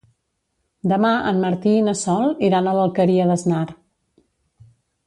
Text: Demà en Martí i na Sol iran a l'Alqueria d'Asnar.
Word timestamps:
Demà 0.91 1.11
en 1.33 1.43
Martí 1.45 1.75
i 1.81 1.85
na 1.89 1.95
Sol 2.01 2.35
iran 2.49 2.71
a 2.71 2.75
l'Alqueria 2.79 3.31
d'Asnar. 3.35 3.65